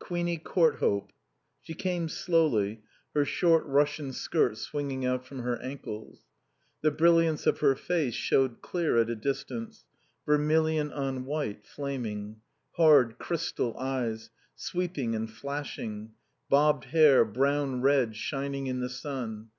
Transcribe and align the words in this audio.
Queenie 0.00 0.38
Courthope. 0.38 1.12
She 1.62 1.72
came 1.72 2.08
slowly, 2.08 2.82
her 3.14 3.24
short 3.24 3.64
Russian 3.64 4.12
skirt 4.12 4.58
swinging 4.58 5.06
out 5.06 5.24
from 5.24 5.38
her 5.42 5.56
ankles. 5.62 6.24
The 6.80 6.90
brilliance 6.90 7.46
of 7.46 7.60
her 7.60 7.76
face 7.76 8.14
showed 8.14 8.60
clear 8.60 8.98
at 8.98 9.08
a 9.08 9.14
distance, 9.14 9.84
vermilion 10.26 10.92
on 10.92 11.26
white, 11.26 11.64
flaming; 11.64 12.40
hard, 12.72 13.18
crystal 13.20 13.78
eyes, 13.78 14.30
sweeping 14.56 15.14
and 15.14 15.30
flashing; 15.30 16.10
bobbed 16.48 16.86
hair, 16.86 17.24
brown 17.24 17.80
red, 17.80 18.16
shining 18.16 18.66
in 18.66 18.80
the 18.80 18.90
sun. 18.90 19.50